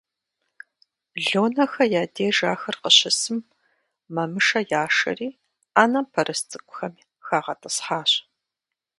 Лонэхэ 1.27 1.83
я 2.01 2.03
деж 2.15 2.37
ахэр 2.53 2.75
къыщысым, 2.81 3.39
Мамышэ 4.13 4.59
яшэри 4.83 5.29
Ӏэнэм 5.73 6.05
пэрыс 6.13 6.41
цӀыкӀухэм 6.49 6.93
хагъэтӀысхьащ. 7.25 8.11